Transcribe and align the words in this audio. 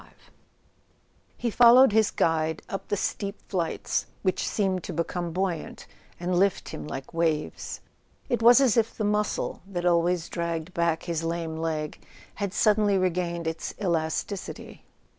XXV 0.01 0.07
H 1.37 1.45
E 1.45 1.49
followed 1.51 1.91
his 1.91 2.09
guide 2.09 2.63
up 2.67 2.87
the 2.87 2.97
steep 2.97 3.39
flights, 3.47 4.07
which 4.23 4.47
seemed 4.47 4.83
to 4.83 4.93
become 4.93 5.31
buoyant 5.31 5.85
and 6.19 6.39
lift 6.39 6.69
him 6.69 6.87
like 6.87 7.13
waves. 7.13 7.81
It 8.27 8.41
was 8.41 8.59
as 8.59 8.77
if 8.77 8.97
the 8.97 9.03
muscle 9.03 9.61
that 9.67 9.85
always 9.85 10.27
dragged 10.27 10.73
back 10.73 11.03
his 11.03 11.23
lame 11.23 11.55
leg 11.55 11.99
had 12.41 12.51
suddenly 12.51 12.97
regained 12.97 13.45
its 13.45 13.75
elasticity. 13.79 14.85